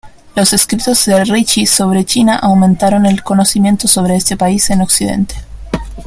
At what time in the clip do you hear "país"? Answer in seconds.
4.35-4.67